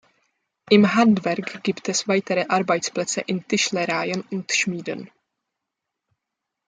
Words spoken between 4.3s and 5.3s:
und Schmieden.